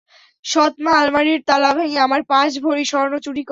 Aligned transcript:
সৎমা 0.45 0.91
আলমারির 0.97 1.41
তালা 1.47 1.71
ভেঙে 1.73 1.97
আমার 1.97 2.21
পাঁচ 2.23 2.51
ভরি 2.59 2.83
স্বর্ণ 2.85 3.13
চুরি 3.17 3.41
করে 3.41 3.45
নেন। 3.45 3.49